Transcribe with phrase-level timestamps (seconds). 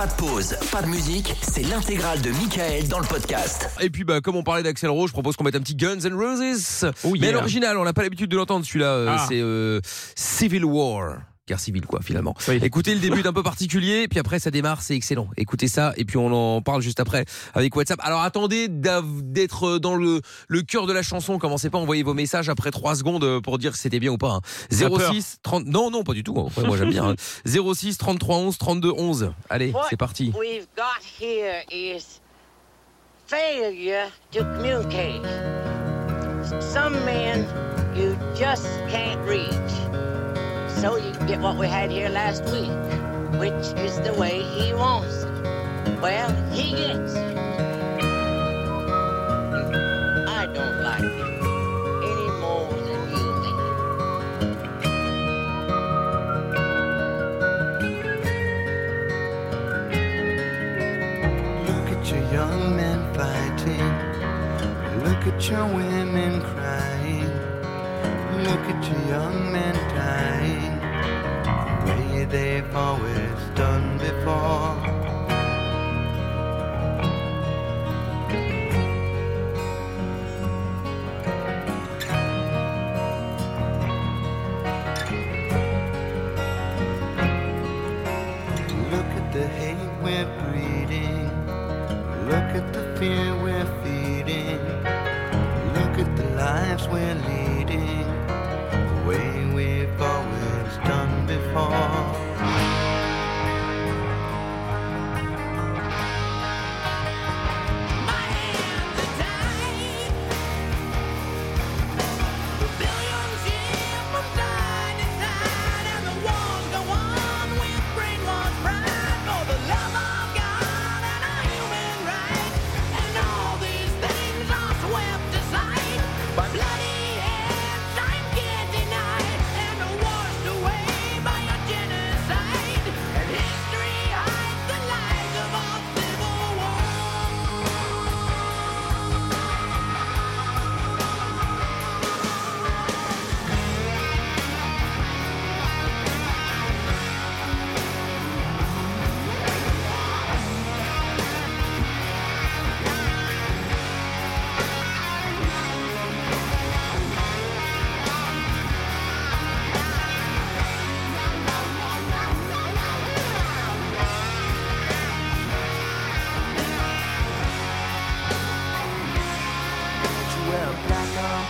[0.00, 3.68] Pas de pause, pas de musique, c'est l'intégrale de Michael dans le podcast.
[3.82, 5.98] Et puis, bah, comme on parlait d'Axel Rose, je propose qu'on mette un petit Guns
[6.02, 6.90] N' Roses.
[7.04, 8.86] Oh Mais l'original, on n'a pas l'habitude de l'entendre celui-là.
[8.94, 9.26] euh, Ah.
[9.28, 9.78] C'est euh,
[10.16, 11.18] Civil War.
[11.50, 12.34] Guerre civile, quoi, finalement.
[12.46, 12.60] Oui.
[12.62, 15.28] Écoutez le début d'un peu particulier, puis après ça démarre, c'est excellent.
[15.36, 17.24] Écoutez ça, et puis on en parle juste après
[17.54, 17.98] avec WhatsApp.
[18.04, 21.38] Alors attendez d'être dans le, le cœur de la chanson.
[21.38, 24.12] Commencez pas à envoyer vos messages après 3 secondes euh, pour dire si c'était bien
[24.12, 24.30] ou pas.
[24.34, 24.40] hein.
[24.70, 25.66] T'as peur 06 30.
[25.66, 26.38] Non, non, pas du tout.
[26.46, 27.10] Après, moi j'aime bien.
[27.10, 27.14] hein.
[27.44, 29.32] 06 33 11 32 11.
[29.48, 30.32] Allez, c'est parti.
[30.38, 32.20] we've got here is
[33.26, 35.22] failure to communicate.
[36.60, 37.44] Some men
[37.96, 39.89] you just can't reach.
[40.80, 42.70] So you can get what we had here last week,
[43.38, 46.00] which is the way he wants it.
[46.00, 47.36] Well, he gets it.
[50.26, 51.42] I don't like it
[52.10, 53.56] any more than you do.
[61.70, 63.90] Look at your young men fighting.
[65.04, 67.30] Look at your women crying.
[68.44, 70.69] Look at your young men dying.
[71.86, 74.99] Way they've always done before.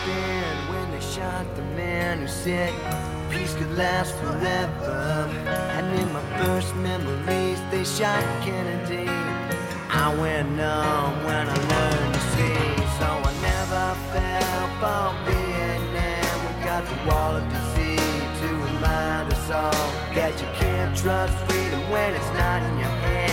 [0.08, 2.72] When they shot the man who said
[3.30, 5.28] peace could last forever.
[5.76, 9.08] And in my first memories, they shot Kennedy.
[9.90, 16.36] I went numb when I learned to see, so I never fell for Vietnam.
[16.46, 21.90] We got the wall of disease to remind us all that you can't trust freedom
[21.90, 23.29] when it's not in your hands.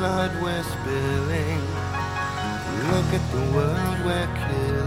[0.00, 1.60] Blood we're spilling.
[2.90, 4.79] Look at the world we're killing.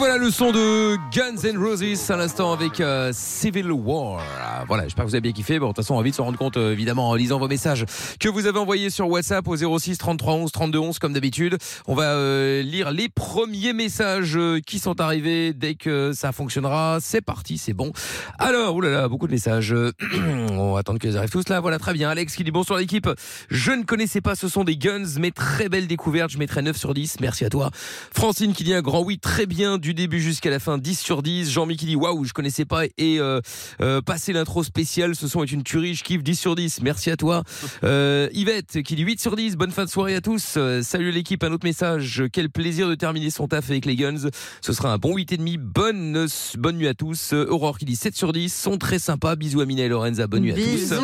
[0.00, 4.22] Voilà le son de Guns N' Roses à l'instant avec euh, Civil War.
[4.66, 5.58] Voilà, j'espère que vous avez bien kiffé.
[5.58, 7.48] Bon, de toute façon, on va vite se rendre compte, euh, évidemment, en lisant vos
[7.48, 7.84] messages
[8.18, 11.56] que vous avez envoyés sur WhatsApp au 06 33 11 32 11 comme d'habitude.
[11.86, 16.98] On va euh, lire les premiers messages euh, qui sont arrivés dès que ça fonctionnera.
[17.00, 17.92] C'est parti, c'est bon.
[18.38, 19.72] Alors, oulala, beaucoup de messages.
[19.72, 19.92] Euh,
[20.52, 21.60] on va attendre qu'ils arrivent tous là.
[21.60, 22.10] Voilà, très bien.
[22.10, 23.08] Alex qui dit bonsoir l'équipe.
[23.50, 26.30] Je ne connaissais pas ce sont des Guns, mais très belle découverte.
[26.30, 27.20] Je mettrai 9 sur 10.
[27.20, 27.70] Merci à toi.
[28.12, 31.22] Francine qui dit un grand oui, très bien du début jusqu'à la fin, 10 sur
[31.22, 31.50] 10.
[31.50, 33.40] Jean-Mi qui dit waouh, je connaissais pas et euh,
[33.80, 36.80] euh, passer l'intro spéciale, ce son est une tuerie, je kiffe 10 sur 10.
[36.82, 37.42] Merci à toi.
[37.84, 39.56] Euh, Yvette qui dit 8 sur 10.
[39.56, 40.54] Bonne fin de soirée à tous.
[40.56, 42.24] Euh, salut l'équipe, un autre message.
[42.32, 44.28] Quel plaisir de terminer son taf avec les Guns.
[44.60, 45.56] Ce sera un bon 8 et demi.
[45.58, 46.26] Bonne
[46.58, 47.32] bonne nuit à tous.
[47.32, 48.52] Euh, Aurore qui dit 7 sur 10.
[48.52, 49.36] Sont très sympas.
[49.36, 50.26] Bisous à Mina et Lorenza.
[50.26, 50.60] Bonne nuit à tous.
[50.62, 50.94] Bisous.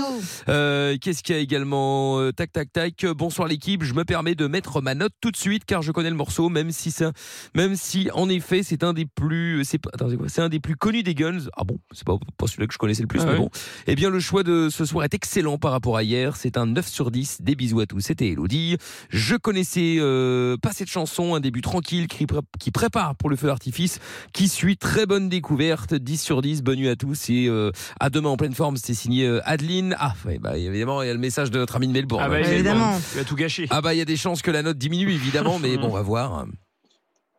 [0.49, 3.05] Euh, Qu'est-ce qu'il y a également Euh, Tac, tac, tac.
[3.05, 3.83] Euh, Bonsoir l'équipe.
[3.85, 6.49] Je me permets de mettre ma note tout de suite car je connais le morceau,
[6.49, 7.13] même si ça,
[7.55, 10.61] même si en effet c'est un des plus, c'est pas, c'est quoi C'est un des
[10.61, 11.39] plus connus des Guns.
[11.57, 13.45] Ah bon, c'est pas, pas celui-là que je connaissais le plus, Ah mais ouais.
[13.45, 13.51] bon.
[13.87, 16.37] Eh bien, le choix de ce soir est excellent par rapport à hier.
[16.37, 17.43] C'est un 9 sur 10.
[17.43, 18.01] Des bisous à tous.
[18.01, 18.77] C'était Elodie.
[19.11, 23.37] Je connaissais euh, pas cette chanson, un début tranquille qui, pré- qui prépare pour le
[23.37, 24.01] feu d'artifice,
[24.33, 25.95] qui suit très bonne découverte.
[25.95, 26.63] 10 sur 10.
[26.63, 28.77] Bonne nuit à tous et euh, à demain en pleine forme.
[28.77, 29.97] C'est signé euh, Adeline.
[29.99, 32.23] Ah, ouais, bah, évidemment, il y a le message de notre ami de Melbourne.
[32.25, 32.99] Ah bah, il Évidemment.
[33.13, 33.67] Tu as tout gâché.
[33.71, 35.91] Ah bah il y a des chances que la note diminue évidemment, mais bon on
[35.91, 36.47] va voir.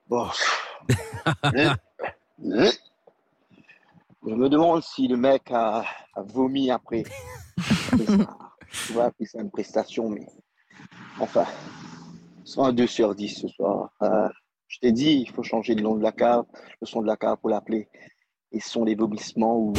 [0.10, 0.28] Bon.
[4.28, 7.04] Je me demande si le mec a, a vomi après.
[7.94, 8.38] après ça.
[8.86, 10.28] Tu vois, puis c'est une prestation, mais
[11.20, 11.46] enfin,
[12.44, 13.90] soit un 2 sur 10 ce soir.
[14.02, 14.28] Euh,
[14.68, 16.44] je t'ai dit, il faut changer le nom de la cave,
[16.82, 17.88] le son de la cave pour l'appeler.
[18.52, 19.74] Et ce sont des vomissements ou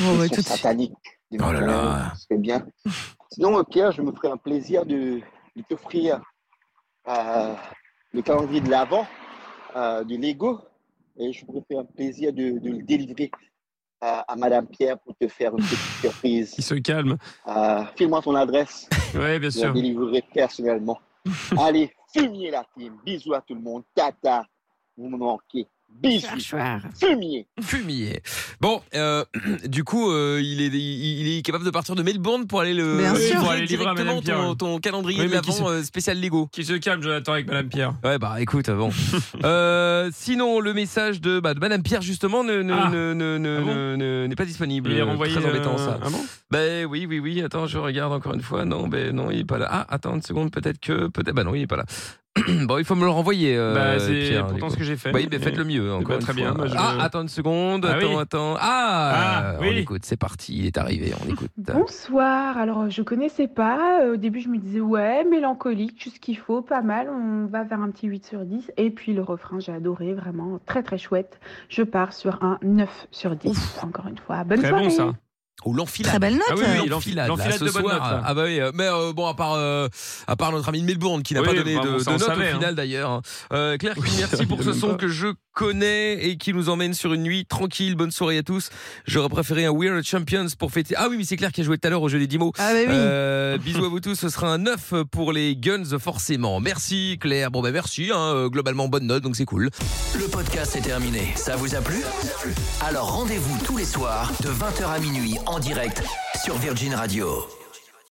[0.00, 0.94] Bon, des ouais, tout sataniques.
[1.30, 2.12] du Oh là là.
[2.14, 2.64] Ce serait bien.
[3.30, 5.20] Sinon, euh, Pierre, je me ferai un plaisir de,
[5.56, 6.20] de t'offrir
[7.08, 7.54] euh,
[8.12, 9.06] le calendrier de l'Avent
[9.76, 10.60] euh, de Lego.
[11.22, 13.30] Et je me ferai un plaisir de, de le délivrer
[14.00, 16.54] à, à Madame Pierre pour te faire une petite surprise.
[16.58, 17.16] Il se calme.
[17.46, 19.72] Euh, File-moi ton adresse, Ouais, bien je la sûr.
[19.72, 20.98] délivrerai personnellement.
[21.58, 22.96] Allez, fumier la team.
[23.04, 23.84] Bisous à tout le monde.
[23.94, 24.44] Tata,
[24.96, 25.66] vous me manquez.
[26.00, 26.26] Bisous.
[27.00, 27.46] Fumier.
[27.60, 28.20] Fumier.
[28.60, 29.24] Bon, euh,
[29.66, 32.74] du coup, euh, il, est, il, il est capable de partir de Melbourne pour aller
[32.74, 33.40] le Bien livrer sûr.
[33.40, 34.36] Pour aller livrer à directement Pierre.
[34.38, 36.48] ton, ton calendrier Oui, de l'avant euh, spécial Lego.
[36.50, 37.94] Qui se calme, Jonathan, avec Madame Pierre.
[38.04, 38.90] Ouais bah écoute bon.
[39.44, 42.90] euh, sinon le message de, bah, de Madame Pierre justement ne ne- Ah.
[42.90, 44.90] ne- ne- ne- Ah bon ne- ne- n'est pas disponible.
[44.90, 45.34] Il est renvoyé.
[45.34, 46.00] Très embêtant euh, ça.
[46.02, 47.40] Ah bon Ben oui oui oui.
[47.42, 48.64] Attends je regarde encore une fois.
[48.64, 49.68] Non ben non il est pas là.
[49.70, 51.84] Ah attends une seconde peut-être que peut-être bah non il est pas là.
[52.66, 53.54] bon il faut me le renvoyer.
[53.56, 55.12] euh, Bah, c'est Pierre, pourtant ce que j'ai fait.
[55.14, 55.92] Oui, mais faites le mieux.
[55.92, 56.52] Encore bah, une très fois.
[56.54, 57.84] bien, je- Ah, attends une seconde.
[57.86, 58.20] Ah attends, oui.
[58.20, 58.54] attends.
[58.58, 59.12] Ah,
[59.52, 59.78] Ah, on oui.
[59.78, 60.02] écoute.
[60.04, 60.56] C'est parti.
[60.58, 61.12] Il est arrivé.
[61.22, 61.50] On écoute.
[61.58, 62.56] Bonsoir.
[62.56, 64.06] Alors, je connaissais pas.
[64.10, 67.08] Au début, je me disais, ouais, mélancolique, juste ce qu'il faut, pas mal.
[67.10, 68.70] On va vers un petit 8 sur 10.
[68.78, 71.38] Et puis, le refrain, j'ai adoré, vraiment très, très chouette.
[71.68, 73.78] Je pars sur un 9 sur 10.
[73.82, 74.42] Encore une fois.
[74.44, 74.84] Bonne Très soirée.
[74.84, 75.12] bon, ça.
[75.64, 76.10] Ou l'enfilade.
[76.10, 76.42] Très belle note.
[76.50, 77.82] Ah oui, oui, l'enfilade, ce de soir.
[77.84, 78.22] notes, là.
[78.24, 79.86] Ah bah oui, euh, mais euh, bon à part euh,
[80.26, 82.02] à part notre ami de Melbourne qui n'a Oui, pas donné bah, de, de note
[82.20, 82.54] savait, au hein.
[82.54, 83.22] final d'ailleurs.
[83.52, 84.94] Euh, Claire, merci pour ce son pas.
[84.96, 87.94] que je connais et qui nous emmène sur une nuit tranquille.
[87.94, 88.70] Bonne soirée à tous.
[89.06, 90.96] J'aurais préféré un Weird Champions pour fêter.
[90.98, 92.38] Ah oui, mais c'est Claire qui a joué tout à l'heure au jeu des 10
[92.38, 92.52] mots.
[92.58, 92.86] Ah bah oui.
[92.88, 96.58] Euh, bisous à vous tous, ce sera un 9 pour les Guns forcément.
[96.58, 97.52] Merci Claire.
[97.52, 99.70] Bon ben merci, hein, globalement bonne note donc c'est cool.
[100.18, 101.32] Le podcast est terminé.
[101.36, 102.02] Ça vous a plu?
[102.80, 106.02] Alors rendez-vous tous les soirs de 20h à minuit en direct
[106.44, 107.61] sur Virgin Radio.